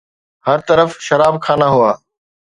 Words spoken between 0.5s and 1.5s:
طرف شراب